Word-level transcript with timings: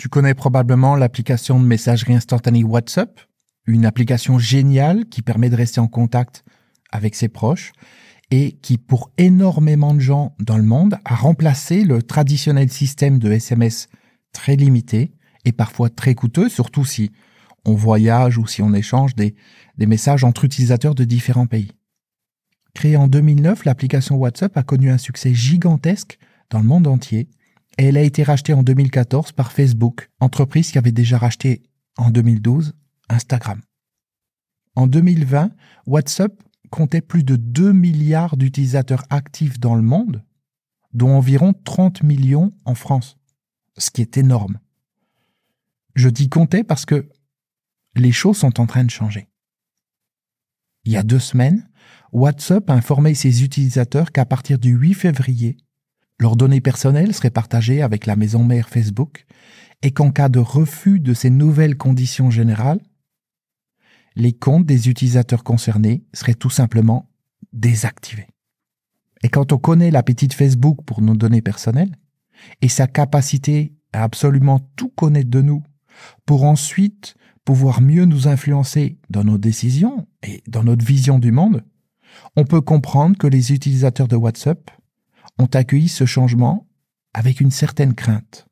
Tu 0.00 0.08
connais 0.08 0.32
probablement 0.32 0.96
l'application 0.96 1.60
de 1.60 1.66
messagerie 1.66 2.14
instantanée 2.14 2.64
WhatsApp, 2.64 3.20
une 3.66 3.84
application 3.84 4.38
géniale 4.38 5.04
qui 5.10 5.20
permet 5.20 5.50
de 5.50 5.56
rester 5.56 5.78
en 5.78 5.88
contact 5.88 6.42
avec 6.90 7.14
ses 7.14 7.28
proches 7.28 7.72
et 8.30 8.52
qui, 8.62 8.78
pour 8.78 9.10
énormément 9.18 9.92
de 9.92 10.00
gens 10.00 10.34
dans 10.38 10.56
le 10.56 10.62
monde, 10.62 10.96
a 11.04 11.14
remplacé 11.14 11.84
le 11.84 12.02
traditionnel 12.02 12.72
système 12.72 13.18
de 13.18 13.30
SMS 13.30 13.88
très 14.32 14.56
limité 14.56 15.12
et 15.44 15.52
parfois 15.52 15.90
très 15.90 16.14
coûteux, 16.14 16.48
surtout 16.48 16.86
si 16.86 17.12
on 17.66 17.74
voyage 17.74 18.38
ou 18.38 18.46
si 18.46 18.62
on 18.62 18.72
échange 18.72 19.14
des, 19.14 19.34
messages 19.76 20.24
entre 20.24 20.46
utilisateurs 20.46 20.94
de 20.94 21.04
différents 21.04 21.44
pays. 21.44 21.72
Créée 22.72 22.96
en 22.96 23.06
2009, 23.06 23.66
l'application 23.66 24.16
WhatsApp 24.16 24.56
a 24.56 24.62
connu 24.62 24.90
un 24.90 24.96
succès 24.96 25.34
gigantesque 25.34 26.18
dans 26.48 26.60
le 26.60 26.64
monde 26.64 26.86
entier 26.86 27.28
elle 27.78 27.96
a 27.96 28.02
été 28.02 28.22
rachetée 28.22 28.52
en 28.52 28.62
2014 28.62 29.32
par 29.32 29.52
Facebook, 29.52 30.10
entreprise 30.20 30.70
qui 30.70 30.78
avait 30.78 30.92
déjà 30.92 31.18
racheté 31.18 31.62
en 31.96 32.10
2012 32.10 32.74
Instagram. 33.08 33.60
En 34.76 34.86
2020, 34.86 35.50
WhatsApp 35.86 36.32
comptait 36.70 37.00
plus 37.00 37.24
de 37.24 37.36
2 37.36 37.72
milliards 37.72 38.36
d'utilisateurs 38.36 39.04
actifs 39.10 39.58
dans 39.58 39.74
le 39.74 39.82
monde, 39.82 40.24
dont 40.92 41.10
environ 41.10 41.52
30 41.52 42.02
millions 42.02 42.52
en 42.64 42.74
France, 42.74 43.16
ce 43.76 43.90
qui 43.90 44.00
est 44.00 44.16
énorme. 44.16 44.58
Je 45.94 46.08
dis 46.08 46.28
comptait 46.28 46.64
parce 46.64 46.86
que 46.86 47.08
les 47.96 48.12
choses 48.12 48.38
sont 48.38 48.60
en 48.60 48.66
train 48.66 48.84
de 48.84 48.90
changer. 48.90 49.28
Il 50.84 50.92
y 50.92 50.96
a 50.96 51.02
deux 51.02 51.18
semaines, 51.18 51.68
WhatsApp 52.12 52.70
a 52.70 52.74
informé 52.74 53.14
ses 53.14 53.44
utilisateurs 53.44 54.12
qu'à 54.12 54.24
partir 54.24 54.58
du 54.58 54.70
8 54.70 54.94
février, 54.94 55.56
leurs 56.20 56.36
données 56.36 56.60
personnelles 56.60 57.14
seraient 57.14 57.30
partagées 57.30 57.82
avec 57.82 58.06
la 58.06 58.14
maison 58.14 58.44
mère 58.44 58.68
Facebook 58.68 59.24
et 59.82 59.90
qu'en 59.90 60.10
cas 60.10 60.28
de 60.28 60.38
refus 60.38 61.00
de 61.00 61.14
ces 61.14 61.30
nouvelles 61.30 61.76
conditions 61.76 62.30
générales, 62.30 62.80
les 64.16 64.34
comptes 64.34 64.66
des 64.66 64.88
utilisateurs 64.88 65.42
concernés 65.42 66.04
seraient 66.12 66.34
tout 66.34 66.50
simplement 66.50 67.10
désactivés. 67.52 68.28
Et 69.22 69.28
quand 69.28 69.52
on 69.52 69.58
connaît 69.58 69.90
l'appétit 69.90 70.28
de 70.28 70.34
Facebook 70.34 70.84
pour 70.84 71.00
nos 71.00 71.16
données 71.16 71.42
personnelles 71.42 71.96
et 72.60 72.68
sa 72.68 72.86
capacité 72.86 73.74
à 73.92 74.02
absolument 74.02 74.60
tout 74.76 74.90
connaître 74.90 75.30
de 75.30 75.40
nous 75.40 75.62
pour 76.26 76.44
ensuite 76.44 77.14
pouvoir 77.44 77.80
mieux 77.80 78.04
nous 78.04 78.28
influencer 78.28 78.98
dans 79.08 79.24
nos 79.24 79.38
décisions 79.38 80.06
et 80.22 80.42
dans 80.46 80.64
notre 80.64 80.84
vision 80.84 81.18
du 81.18 81.32
monde, 81.32 81.64
on 82.36 82.44
peut 82.44 82.60
comprendre 82.60 83.16
que 83.16 83.26
les 83.26 83.52
utilisateurs 83.52 84.08
de 84.08 84.16
WhatsApp 84.16 84.70
ont 85.40 85.48
accueilli 85.54 85.88
ce 85.88 86.04
changement 86.04 86.68
avec 87.14 87.40
une 87.40 87.50
certaine 87.50 87.94
crainte. 87.94 88.46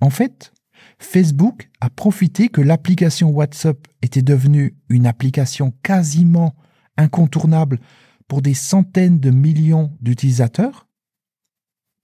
En 0.00 0.10
fait, 0.10 0.52
Facebook 0.98 1.70
a 1.80 1.90
profité 1.90 2.48
que 2.48 2.60
l'application 2.60 3.30
WhatsApp 3.30 3.86
était 4.02 4.22
devenue 4.22 4.76
une 4.88 5.06
application 5.06 5.72
quasiment 5.82 6.54
incontournable 6.96 7.80
pour 8.28 8.42
des 8.42 8.54
centaines 8.54 9.20
de 9.20 9.30
millions 9.30 9.96
d'utilisateurs 10.00 10.88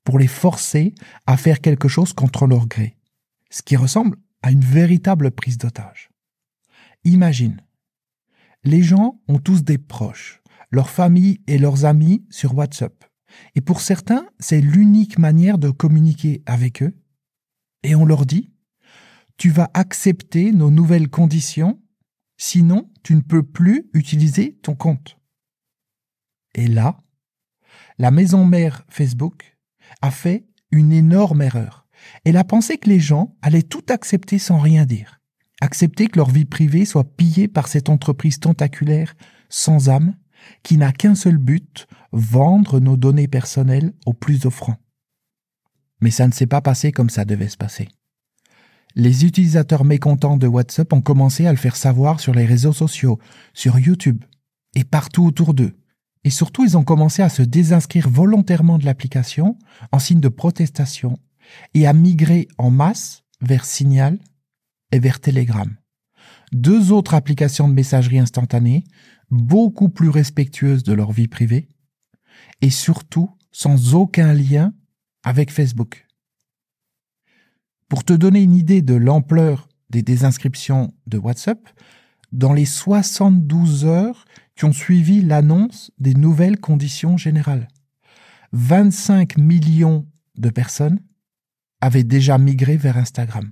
pour 0.04 0.18
les 0.18 0.26
forcer 0.26 0.94
à 1.26 1.36
faire 1.36 1.60
quelque 1.60 1.88
chose 1.88 2.12
contre 2.12 2.46
leur 2.46 2.66
gré, 2.66 2.96
ce 3.50 3.62
qui 3.62 3.76
ressemble 3.76 4.16
à 4.42 4.50
une 4.50 4.64
véritable 4.64 5.30
prise 5.30 5.58
d'otage. 5.58 6.10
Imagine, 7.04 7.60
les 8.64 8.82
gens 8.82 9.20
ont 9.28 9.38
tous 9.38 9.62
des 9.62 9.78
proches, 9.78 10.42
leurs 10.70 10.90
familles 10.90 11.40
et 11.46 11.58
leurs 11.58 11.84
amis 11.84 12.24
sur 12.30 12.56
WhatsApp. 12.56 13.04
Et 13.54 13.60
pour 13.60 13.80
certains, 13.80 14.26
c'est 14.38 14.60
l'unique 14.60 15.18
manière 15.18 15.58
de 15.58 15.70
communiquer 15.70 16.42
avec 16.46 16.82
eux. 16.82 16.94
Et 17.82 17.94
on 17.94 18.04
leur 18.04 18.26
dit, 18.26 18.52
tu 19.36 19.50
vas 19.50 19.70
accepter 19.74 20.52
nos 20.52 20.70
nouvelles 20.70 21.08
conditions, 21.08 21.80
sinon 22.36 22.90
tu 23.02 23.14
ne 23.14 23.20
peux 23.20 23.42
plus 23.42 23.90
utiliser 23.92 24.58
ton 24.62 24.74
compte. 24.74 25.18
Et 26.54 26.66
là, 26.66 27.02
la 27.98 28.10
maison 28.10 28.44
mère 28.44 28.84
Facebook 28.88 29.56
a 30.00 30.10
fait 30.10 30.46
une 30.70 30.92
énorme 30.92 31.42
erreur. 31.42 31.86
Elle 32.24 32.36
a 32.36 32.44
pensé 32.44 32.78
que 32.78 32.88
les 32.88 33.00
gens 33.00 33.36
allaient 33.42 33.62
tout 33.62 33.84
accepter 33.88 34.38
sans 34.38 34.58
rien 34.58 34.84
dire. 34.84 35.20
Accepter 35.60 36.08
que 36.08 36.18
leur 36.18 36.30
vie 36.30 36.44
privée 36.44 36.84
soit 36.84 37.16
pillée 37.16 37.48
par 37.48 37.68
cette 37.68 37.88
entreprise 37.88 38.40
tentaculaire 38.40 39.14
sans 39.48 39.88
âme 39.88 40.16
qui 40.62 40.76
n'a 40.76 40.92
qu'un 40.92 41.14
seul 41.14 41.36
but, 41.36 41.86
vendre 42.12 42.80
nos 42.80 42.96
données 42.96 43.28
personnelles 43.28 43.92
au 44.06 44.12
plus 44.12 44.46
offrant. 44.46 44.76
Mais 46.00 46.10
ça 46.10 46.26
ne 46.26 46.32
s'est 46.32 46.46
pas 46.46 46.60
passé 46.60 46.92
comme 46.92 47.10
ça 47.10 47.24
devait 47.24 47.48
se 47.48 47.56
passer. 47.56 47.88
Les 48.94 49.24
utilisateurs 49.24 49.84
mécontents 49.84 50.36
de 50.36 50.46
WhatsApp 50.46 50.92
ont 50.92 51.00
commencé 51.00 51.46
à 51.46 51.52
le 51.52 51.56
faire 51.56 51.76
savoir 51.76 52.20
sur 52.20 52.34
les 52.34 52.44
réseaux 52.44 52.74
sociaux, 52.74 53.18
sur 53.54 53.78
YouTube 53.78 54.22
et 54.74 54.84
partout 54.84 55.24
autour 55.24 55.54
d'eux. 55.54 55.74
Et 56.24 56.30
surtout, 56.30 56.64
ils 56.64 56.76
ont 56.76 56.84
commencé 56.84 57.22
à 57.22 57.28
se 57.28 57.42
désinscrire 57.42 58.08
volontairement 58.08 58.78
de 58.78 58.84
l'application 58.84 59.58
en 59.90 59.98
signe 59.98 60.20
de 60.20 60.28
protestation 60.28 61.18
et 61.74 61.86
à 61.86 61.92
migrer 61.92 62.48
en 62.58 62.70
masse 62.70 63.22
vers 63.40 63.64
Signal 63.64 64.18
et 64.92 64.98
vers 64.98 65.20
Telegram. 65.20 65.74
Deux 66.52 66.92
autres 66.92 67.14
applications 67.14 67.68
de 67.68 67.74
messagerie 67.74 68.18
instantanée 68.18 68.84
beaucoup 69.32 69.88
plus 69.88 70.10
respectueuses 70.10 70.82
de 70.82 70.92
leur 70.92 71.10
vie 71.10 71.26
privée 71.26 71.66
et 72.60 72.70
surtout 72.70 73.30
sans 73.50 73.94
aucun 73.94 74.34
lien 74.34 74.74
avec 75.24 75.50
Facebook. 75.50 76.06
Pour 77.88 78.04
te 78.04 78.12
donner 78.12 78.42
une 78.42 78.54
idée 78.54 78.82
de 78.82 78.94
l'ampleur 78.94 79.68
des 79.90 80.02
désinscriptions 80.02 80.94
de 81.06 81.18
WhatsApp, 81.18 81.66
dans 82.30 82.52
les 82.52 82.66
72 82.66 83.86
heures 83.86 84.26
qui 84.54 84.66
ont 84.66 84.72
suivi 84.72 85.22
l'annonce 85.22 85.90
des 85.98 86.14
nouvelles 86.14 86.60
conditions 86.60 87.16
générales, 87.16 87.68
25 88.52 89.38
millions 89.38 90.06
de 90.36 90.50
personnes 90.50 91.00
avaient 91.80 92.04
déjà 92.04 92.36
migré 92.36 92.76
vers 92.76 92.98
Instagram. 92.98 93.50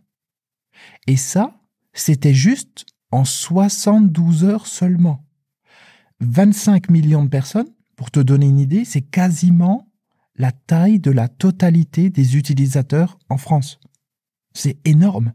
Et 1.07 1.17
ça, 1.17 1.59
c'était 1.95 2.35
juste 2.35 2.85
en 3.11 3.25
72 3.25 4.45
heures 4.45 4.67
seulement. 4.67 5.27
25 6.21 6.91
millions 6.91 7.25
de 7.25 7.29
personnes, 7.29 7.69
pour 7.97 8.11
te 8.11 8.21
donner 8.21 8.47
une 8.47 8.59
idée, 8.59 8.85
c'est 8.85 9.03
quasiment 9.03 9.89
la 10.37 10.53
taille 10.53 11.01
de 11.01 11.11
la 11.11 11.29
totalité 11.29 12.09
des 12.11 12.37
utilisateurs 12.37 13.19
en 13.29 13.37
France. 13.37 13.79
C'est 14.55 14.79
énorme. 14.87 15.33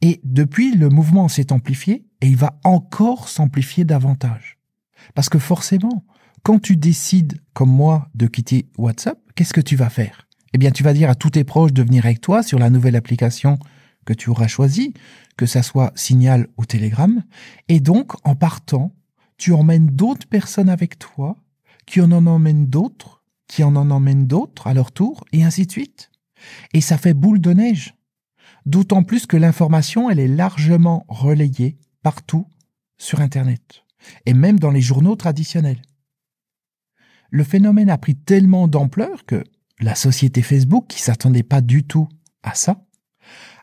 Et 0.00 0.20
depuis, 0.24 0.74
le 0.74 0.88
mouvement 0.88 1.28
s'est 1.28 1.52
amplifié 1.52 2.06
et 2.20 2.28
il 2.28 2.36
va 2.36 2.58
encore 2.64 3.28
s'amplifier 3.28 3.84
davantage. 3.84 4.58
Parce 5.14 5.28
que 5.28 5.38
forcément, 5.38 6.04
quand 6.42 6.58
tu 6.58 6.76
décides, 6.76 7.40
comme 7.52 7.70
moi, 7.70 8.08
de 8.14 8.26
quitter 8.26 8.70
WhatsApp, 8.78 9.18
qu'est-ce 9.34 9.52
que 9.52 9.60
tu 9.60 9.76
vas 9.76 9.90
faire? 9.90 10.26
Eh 10.52 10.58
bien, 10.58 10.70
tu 10.70 10.82
vas 10.82 10.94
dire 10.94 11.10
à 11.10 11.14
tous 11.14 11.30
tes 11.30 11.44
proches 11.44 11.72
de 11.72 11.82
venir 11.82 12.04
avec 12.06 12.20
toi 12.20 12.42
sur 12.42 12.58
la 12.58 12.70
nouvelle 12.70 12.96
application 12.96 13.58
que 14.06 14.14
tu 14.14 14.30
auras 14.30 14.48
choisie, 14.48 14.94
que 15.36 15.46
ça 15.46 15.62
soit 15.62 15.92
Signal 15.94 16.48
ou 16.56 16.64
Telegram. 16.64 17.22
Et 17.68 17.80
donc, 17.80 18.12
en 18.26 18.34
partant, 18.34 18.94
tu 19.40 19.54
emmènes 19.54 19.86
d'autres 19.86 20.26
personnes 20.26 20.68
avec 20.68 20.98
toi, 20.98 21.38
qui 21.86 22.02
en 22.02 22.12
emmènent 22.12 22.66
d'autres, 22.66 23.24
qui 23.46 23.64
en 23.64 23.74
en 23.74 23.90
emmènent 23.90 24.26
d'autres 24.26 24.66
à 24.66 24.74
leur 24.74 24.92
tour, 24.92 25.24
et 25.32 25.44
ainsi 25.44 25.64
de 25.66 25.72
suite. 25.72 26.10
Et 26.74 26.82
ça 26.82 26.98
fait 26.98 27.14
boule 27.14 27.40
de 27.40 27.54
neige. 27.54 27.94
D'autant 28.66 29.02
plus 29.02 29.24
que 29.24 29.38
l'information, 29.38 30.10
elle 30.10 30.20
est 30.20 30.28
largement 30.28 31.06
relayée 31.08 31.78
partout 32.02 32.46
sur 32.98 33.22
Internet, 33.22 33.86
et 34.26 34.34
même 34.34 34.60
dans 34.60 34.70
les 34.70 34.82
journaux 34.82 35.16
traditionnels. 35.16 35.80
Le 37.30 37.42
phénomène 37.42 37.88
a 37.88 37.96
pris 37.96 38.16
tellement 38.16 38.68
d'ampleur 38.68 39.24
que 39.24 39.42
la 39.80 39.94
société 39.94 40.42
Facebook, 40.42 40.86
qui 40.86 41.00
s'attendait 41.00 41.42
pas 41.42 41.62
du 41.62 41.84
tout 41.84 42.10
à 42.42 42.54
ça, 42.54 42.84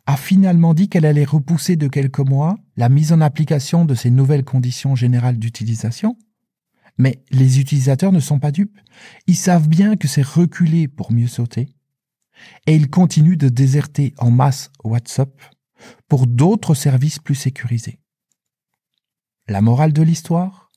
a 0.06 0.16
finalement 0.16 0.74
dit 0.74 0.88
qu'elle 0.88 1.06
allait 1.06 1.26
repousser 1.26 1.76
de 1.76 1.88
quelques 1.88 2.20
mois 2.20 2.58
la 2.78 2.90
mise 2.90 3.12
en 3.12 3.22
application 3.22 3.86
de 3.86 3.94
ces 3.94 4.10
nouvelles 4.10 4.46
conditions 4.46 4.96
générales 4.96 5.38
d'utilisation. 5.38 6.18
Mais 6.98 7.22
les 7.30 7.60
utilisateurs 7.60 8.12
ne 8.12 8.20
sont 8.20 8.40
pas 8.40 8.52
dupes. 8.52 8.80
Ils 9.28 9.36
savent 9.36 9.68
bien 9.68 9.98
que 9.98 10.08
c'est 10.08 10.26
reculer 10.26 10.88
pour 10.88 11.12
mieux 11.12 11.28
sauter. 11.28 11.68
Et 12.66 12.76
ils 12.76 12.90
continuent 12.90 13.38
de 13.38 13.50
déserter 13.50 14.14
en 14.18 14.32
masse 14.32 14.72
WhatsApp 14.84 15.30
pour 16.08 16.26
d'autres 16.26 16.74
services 16.74 17.20
plus 17.20 17.36
sécurisés. 17.36 18.00
La 19.48 19.62
morale 19.62 19.94
de 19.94 20.02
l'histoire 20.02 20.72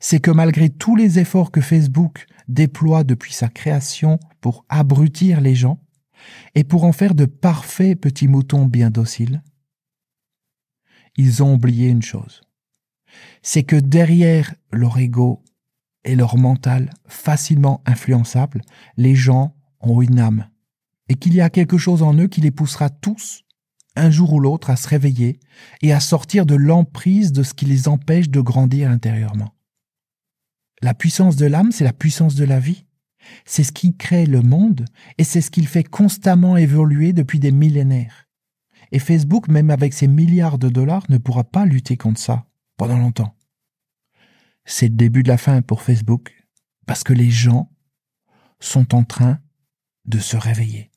C'est 0.00 0.20
que 0.20 0.30
malgré 0.30 0.68
tous 0.70 0.96
les 0.96 1.18
efforts 1.18 1.50
que 1.50 1.60
Facebook 1.60 2.26
déploie 2.48 3.04
depuis 3.04 3.32
sa 3.32 3.48
création 3.48 4.18
pour 4.40 4.64
abrutir 4.68 5.40
les 5.40 5.54
gens, 5.54 5.80
et 6.54 6.64
pour 6.64 6.84
en 6.84 6.92
faire 6.92 7.14
de 7.14 7.24
parfaits 7.24 8.00
petits 8.00 8.28
moutons 8.28 8.66
bien 8.66 8.90
dociles, 8.90 9.42
ils 11.16 11.42
ont 11.42 11.54
oublié 11.54 11.88
une 11.88 12.02
chose. 12.02 12.42
C'est 13.42 13.64
que 13.64 13.76
derrière 13.76 14.54
leur 14.72 14.98
ego 14.98 15.42
et 16.04 16.16
leur 16.16 16.36
mental 16.36 16.90
facilement 17.06 17.82
influençable, 17.86 18.62
les 18.96 19.14
gens 19.14 19.54
ont 19.80 20.00
une 20.00 20.18
âme 20.18 20.48
et 21.08 21.14
qu'il 21.14 21.34
y 21.34 21.40
a 21.40 21.50
quelque 21.50 21.78
chose 21.78 22.02
en 22.02 22.14
eux 22.14 22.28
qui 22.28 22.40
les 22.40 22.50
poussera 22.50 22.88
tous, 22.88 23.44
un 23.96 24.10
jour 24.10 24.32
ou 24.32 24.40
l'autre, 24.40 24.70
à 24.70 24.76
se 24.76 24.88
réveiller 24.88 25.40
et 25.82 25.92
à 25.92 26.00
sortir 26.00 26.46
de 26.46 26.54
l'emprise 26.54 27.32
de 27.32 27.42
ce 27.42 27.52
qui 27.52 27.66
les 27.66 27.88
empêche 27.88 28.30
de 28.30 28.40
grandir 28.40 28.90
intérieurement. 28.90 29.54
La 30.80 30.94
puissance 30.94 31.36
de 31.36 31.46
l'âme, 31.46 31.70
c'est 31.70 31.84
la 31.84 31.92
puissance 31.92 32.34
de 32.34 32.44
la 32.44 32.58
vie. 32.58 32.86
C'est 33.44 33.64
ce 33.64 33.72
qui 33.72 33.96
crée 33.96 34.26
le 34.26 34.42
monde 34.42 34.84
et 35.18 35.24
c'est 35.24 35.40
ce 35.40 35.50
qui 35.50 35.60
le 35.60 35.66
fait 35.66 35.84
constamment 35.84 36.56
évoluer 36.56 37.12
depuis 37.12 37.38
des 37.38 37.52
millénaires. 37.52 38.28
Et 38.90 38.98
Facebook, 38.98 39.48
même 39.48 39.70
avec 39.70 39.94
ses 39.94 40.06
milliards 40.06 40.58
de 40.58 40.68
dollars, 40.68 41.04
ne 41.08 41.18
pourra 41.18 41.44
pas 41.44 41.64
lutter 41.64 41.96
contre 41.96 42.20
ça 42.20 42.46
pendant 42.76 42.98
longtemps. 42.98 43.34
C'est 44.64 44.88
le 44.88 44.94
début 44.94 45.22
de 45.22 45.28
la 45.28 45.38
fin 45.38 45.62
pour 45.62 45.82
Facebook 45.82 46.32
parce 46.86 47.02
que 47.02 47.12
les 47.12 47.30
gens 47.30 47.70
sont 48.60 48.94
en 48.94 49.04
train 49.04 49.40
de 50.04 50.18
se 50.18 50.36
réveiller. 50.36 50.90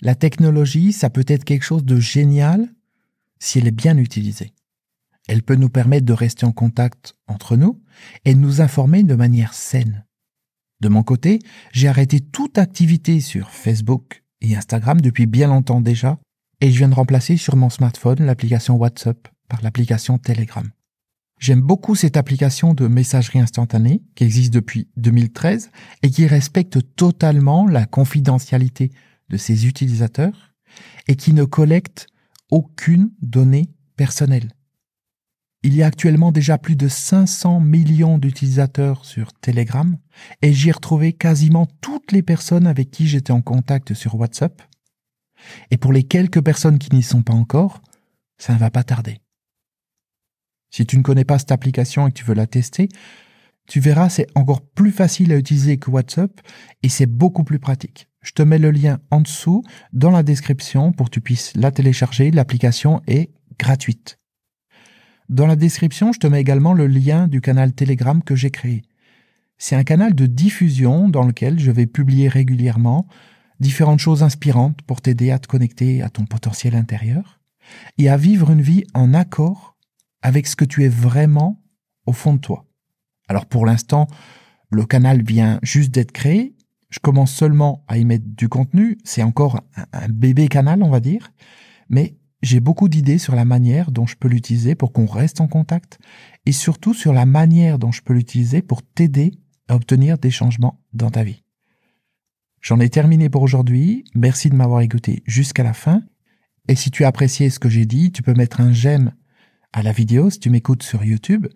La 0.00 0.14
technologie, 0.14 0.92
ça 0.92 1.10
peut 1.10 1.24
être 1.28 1.44
quelque 1.44 1.64
chose 1.64 1.84
de 1.84 1.98
génial 1.98 2.68
si 3.38 3.58
elle 3.58 3.68
est 3.68 3.70
bien 3.70 3.96
utilisée. 3.96 4.52
Elle 5.28 5.42
peut 5.42 5.54
nous 5.54 5.68
permettre 5.68 6.06
de 6.06 6.12
rester 6.12 6.44
en 6.44 6.52
contact 6.52 7.16
entre 7.26 7.56
nous 7.56 7.82
et 8.24 8.34
nous 8.34 8.60
informer 8.60 9.02
de 9.04 9.14
manière 9.14 9.54
saine. 9.54 10.04
De 10.82 10.88
mon 10.88 11.04
côté, 11.04 11.38
j'ai 11.70 11.86
arrêté 11.86 12.18
toute 12.18 12.58
activité 12.58 13.20
sur 13.20 13.50
Facebook 13.50 14.24
et 14.40 14.56
Instagram 14.56 15.00
depuis 15.00 15.26
bien 15.26 15.46
longtemps 15.46 15.80
déjà 15.80 16.18
et 16.60 16.72
je 16.72 16.78
viens 16.78 16.88
de 16.88 16.94
remplacer 16.94 17.36
sur 17.36 17.54
mon 17.54 17.70
smartphone 17.70 18.26
l'application 18.26 18.74
WhatsApp 18.74 19.28
par 19.48 19.62
l'application 19.62 20.18
Telegram. 20.18 20.68
J'aime 21.38 21.60
beaucoup 21.60 21.94
cette 21.94 22.16
application 22.16 22.74
de 22.74 22.88
messagerie 22.88 23.38
instantanée 23.38 24.02
qui 24.16 24.24
existe 24.24 24.52
depuis 24.52 24.88
2013 24.96 25.70
et 26.02 26.10
qui 26.10 26.26
respecte 26.26 26.80
totalement 26.96 27.68
la 27.68 27.86
confidentialité 27.86 28.90
de 29.28 29.36
ses 29.36 29.68
utilisateurs 29.68 30.52
et 31.06 31.14
qui 31.14 31.32
ne 31.32 31.44
collecte 31.44 32.08
aucune 32.50 33.12
donnée 33.20 33.70
personnelle. 33.94 34.52
Il 35.64 35.74
y 35.76 35.82
a 35.84 35.86
actuellement 35.86 36.32
déjà 36.32 36.58
plus 36.58 36.74
de 36.74 36.88
500 36.88 37.60
millions 37.60 38.18
d'utilisateurs 38.18 39.04
sur 39.04 39.32
Telegram 39.32 39.96
et 40.42 40.52
j'y 40.52 40.70
ai 40.70 40.72
retrouvé 40.72 41.12
quasiment 41.12 41.66
toutes 41.80 42.10
les 42.10 42.22
personnes 42.22 42.66
avec 42.66 42.90
qui 42.90 43.06
j'étais 43.06 43.32
en 43.32 43.42
contact 43.42 43.94
sur 43.94 44.16
WhatsApp. 44.16 44.60
Et 45.70 45.76
pour 45.76 45.92
les 45.92 46.02
quelques 46.02 46.42
personnes 46.42 46.80
qui 46.80 46.94
n'y 46.94 47.02
sont 47.02 47.22
pas 47.22 47.32
encore, 47.32 47.80
ça 48.38 48.54
ne 48.54 48.58
va 48.58 48.70
pas 48.70 48.82
tarder. 48.82 49.20
Si 50.70 50.84
tu 50.84 50.98
ne 50.98 51.02
connais 51.02 51.24
pas 51.24 51.38
cette 51.38 51.52
application 51.52 52.08
et 52.08 52.12
que 52.12 52.18
tu 52.18 52.24
veux 52.24 52.34
la 52.34 52.48
tester, 52.48 52.88
tu 53.68 53.78
verras, 53.78 54.08
c'est 54.08 54.26
encore 54.34 54.62
plus 54.62 54.90
facile 54.90 55.32
à 55.32 55.36
utiliser 55.36 55.76
que 55.76 55.90
WhatsApp 55.90 56.40
et 56.82 56.88
c'est 56.88 57.06
beaucoup 57.06 57.44
plus 57.44 57.60
pratique. 57.60 58.08
Je 58.20 58.32
te 58.32 58.42
mets 58.42 58.58
le 58.58 58.72
lien 58.72 58.98
en 59.10 59.20
dessous 59.20 59.62
dans 59.92 60.10
la 60.10 60.24
description 60.24 60.92
pour 60.92 61.06
que 61.06 61.14
tu 61.14 61.20
puisses 61.20 61.52
la 61.54 61.70
télécharger. 61.70 62.32
L'application 62.32 63.00
est 63.06 63.30
gratuite. 63.58 64.18
Dans 65.32 65.46
la 65.46 65.56
description, 65.56 66.12
je 66.12 66.18
te 66.18 66.26
mets 66.26 66.42
également 66.42 66.74
le 66.74 66.86
lien 66.86 67.26
du 67.26 67.40
canal 67.40 67.72
Telegram 67.72 68.22
que 68.22 68.36
j'ai 68.36 68.50
créé. 68.50 68.82
C'est 69.56 69.74
un 69.74 69.82
canal 69.82 70.14
de 70.14 70.26
diffusion 70.26 71.08
dans 71.08 71.24
lequel 71.24 71.58
je 71.58 71.70
vais 71.70 71.86
publier 71.86 72.28
régulièrement 72.28 73.06
différentes 73.58 73.98
choses 73.98 74.22
inspirantes 74.22 74.82
pour 74.82 75.00
t'aider 75.00 75.30
à 75.30 75.38
te 75.38 75.48
connecter 75.48 76.02
à 76.02 76.10
ton 76.10 76.26
potentiel 76.26 76.74
intérieur 76.74 77.40
et 77.96 78.10
à 78.10 78.18
vivre 78.18 78.50
une 78.50 78.60
vie 78.60 78.84
en 78.92 79.14
accord 79.14 79.78
avec 80.20 80.46
ce 80.46 80.54
que 80.54 80.66
tu 80.66 80.84
es 80.84 80.90
vraiment 80.90 81.62
au 82.04 82.12
fond 82.12 82.34
de 82.34 82.40
toi. 82.40 82.66
Alors 83.26 83.46
pour 83.46 83.64
l'instant, 83.64 84.08
le 84.68 84.84
canal 84.84 85.22
vient 85.22 85.60
juste 85.62 85.92
d'être 85.92 86.12
créé. 86.12 86.54
Je 86.90 86.98
commence 86.98 87.32
seulement 87.32 87.86
à 87.88 87.96
y 87.96 88.04
mettre 88.04 88.26
du 88.26 88.50
contenu. 88.50 88.98
C'est 89.02 89.22
encore 89.22 89.62
un, 89.94 90.08
bébé 90.10 90.48
canal, 90.48 90.82
on 90.82 90.90
va 90.90 91.00
dire. 91.00 91.32
Mais 91.88 92.18
j'ai 92.42 92.60
beaucoup 92.60 92.88
d'idées 92.88 93.18
sur 93.18 93.34
la 93.34 93.44
manière 93.44 93.90
dont 93.90 94.06
je 94.06 94.16
peux 94.16 94.28
l'utiliser 94.28 94.74
pour 94.74 94.92
qu'on 94.92 95.06
reste 95.06 95.40
en 95.40 95.48
contact 95.48 95.98
et 96.44 96.52
surtout 96.52 96.92
sur 96.92 97.12
la 97.12 97.24
manière 97.24 97.78
dont 97.78 97.92
je 97.92 98.02
peux 98.02 98.12
l'utiliser 98.12 98.62
pour 98.62 98.82
t'aider 98.82 99.32
à 99.68 99.76
obtenir 99.76 100.18
des 100.18 100.30
changements 100.30 100.80
dans 100.92 101.10
ta 101.10 101.22
vie. 101.22 101.44
J'en 102.60 102.80
ai 102.80 102.88
terminé 102.88 103.28
pour 103.28 103.42
aujourd'hui. 103.42 104.04
Merci 104.14 104.50
de 104.50 104.56
m'avoir 104.56 104.80
écouté 104.80 105.22
jusqu'à 105.26 105.62
la 105.62 105.72
fin. 105.72 106.02
Et 106.68 106.76
si 106.76 106.90
tu 106.90 107.04
as 107.04 107.08
apprécié 107.08 107.50
ce 107.50 107.58
que 107.58 107.68
j'ai 107.68 107.86
dit, 107.86 108.12
tu 108.12 108.22
peux 108.22 108.34
mettre 108.34 108.60
un 108.60 108.72
j'aime 108.72 109.12
à 109.72 109.82
la 109.82 109.92
vidéo 109.92 110.30
si 110.30 110.38
tu 110.38 110.50
m'écoutes 110.50 110.82
sur 110.82 111.04
YouTube. 111.04 111.46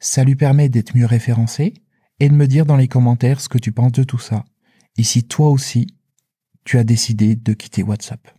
Ça 0.00 0.24
lui 0.24 0.36
permet 0.36 0.68
d'être 0.68 0.96
mieux 0.96 1.06
référencé 1.06 1.74
et 2.20 2.28
de 2.28 2.34
me 2.34 2.46
dire 2.46 2.66
dans 2.66 2.76
les 2.76 2.88
commentaires 2.88 3.40
ce 3.40 3.48
que 3.48 3.58
tu 3.58 3.72
penses 3.72 3.92
de 3.92 4.04
tout 4.04 4.18
ça. 4.18 4.44
Et 4.96 5.04
si 5.04 5.24
toi 5.24 5.48
aussi, 5.48 5.86
tu 6.64 6.78
as 6.78 6.84
décidé 6.84 7.36
de 7.36 7.52
quitter 7.54 7.82
WhatsApp. 7.82 8.37